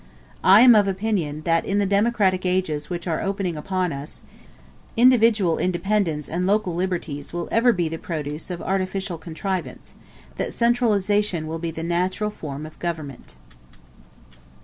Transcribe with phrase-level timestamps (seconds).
[0.43, 4.21] I am of opinion, that, in the democratic ages which are opening upon us,
[4.97, 9.93] individual independence and local liberties will ever be the produce of artificial contrivance;
[10.37, 13.35] that centralization will be the natural form of government.